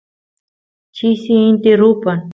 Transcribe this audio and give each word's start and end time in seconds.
chisi 0.95 1.33
inti 1.49 1.71
rupan 1.79 2.19